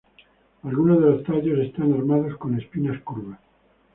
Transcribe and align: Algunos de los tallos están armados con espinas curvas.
Algunos 0.63 0.99
de 0.99 1.11
los 1.11 1.23
tallos 1.23 1.59
están 1.59 1.93
armados 1.93 2.35
con 2.37 2.57
espinas 2.59 2.99
curvas. 3.03 3.37